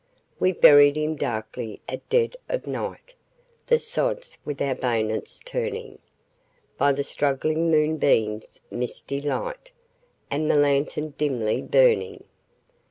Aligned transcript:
We 0.39 0.51
buried 0.53 0.95
him 0.97 1.15
darkly 1.15 1.79
at 1.87 2.09
dead 2.09 2.35
of 2.49 2.65
night, 2.65 3.13
The 3.67 3.77
sods 3.77 4.39
with 4.43 4.59
our 4.59 4.73
bayonets 4.73 5.39
turning; 5.45 5.99
By 6.75 6.91
the 6.91 7.03
struggling 7.03 7.69
moon 7.69 7.97
beam's 7.97 8.61
misty 8.71 9.21
light, 9.21 9.69
And 10.31 10.49
the 10.49 10.55
lantern 10.55 11.11
dimly 11.19 11.61
burning. 11.61 12.23